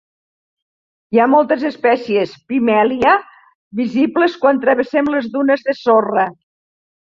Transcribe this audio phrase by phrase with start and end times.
[1.15, 3.13] Hi ha moltes espècies "Pimelia"
[3.83, 6.29] visibles quan travessen les dunes de sorra.